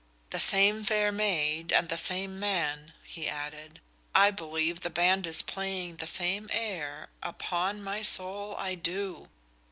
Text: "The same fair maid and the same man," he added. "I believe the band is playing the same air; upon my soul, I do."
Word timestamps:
"The 0.31 0.39
same 0.39 0.83
fair 0.83 1.11
maid 1.11 1.71
and 1.71 1.87
the 1.87 1.95
same 1.95 2.39
man," 2.39 2.93
he 3.03 3.29
added. 3.29 3.79
"I 4.15 4.31
believe 4.31 4.79
the 4.79 4.89
band 4.89 5.27
is 5.27 5.43
playing 5.43 5.97
the 5.97 6.07
same 6.07 6.49
air; 6.51 7.09
upon 7.21 7.83
my 7.83 8.01
soul, 8.01 8.55
I 8.55 8.73
do." 8.73 9.29